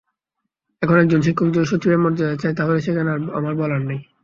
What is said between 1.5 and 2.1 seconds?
যদি সচিবের